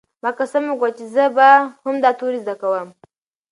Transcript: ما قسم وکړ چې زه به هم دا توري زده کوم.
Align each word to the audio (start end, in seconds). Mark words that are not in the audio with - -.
ما 0.23 0.31
قسم 0.39 0.63
وکړ 0.69 0.89
چې 0.97 1.05
زه 1.15 1.23
به 1.35 1.49
هم 1.83 1.95
دا 2.03 2.11
توري 2.19 2.39
زده 2.43 2.55
کوم. 2.61 2.89